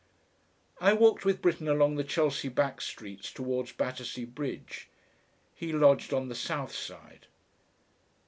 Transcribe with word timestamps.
I 0.79 0.93
walked 0.93 1.25
with 1.25 1.43
Britten 1.43 1.67
along 1.67 1.93
the 1.95 2.03
Chelsea 2.03 2.49
back 2.49 2.81
streets 2.81 3.31
towards 3.31 3.71
Battersea 3.73 4.25
Bridge 4.25 4.87
he 5.53 5.71
lodged 5.71 6.11
on 6.11 6.27
the 6.27 6.33
south 6.33 6.73
side. 6.73 7.27